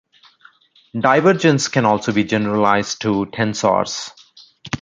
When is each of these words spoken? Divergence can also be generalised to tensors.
Divergence 0.99 1.67
can 1.67 1.85
also 1.85 2.11
be 2.11 2.23
generalised 2.23 3.01
to 3.03 3.27
tensors. 3.27 4.09